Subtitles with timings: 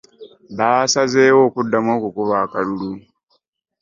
[0.57, 2.91] Baasazeewo okuddamu okukuba akalulu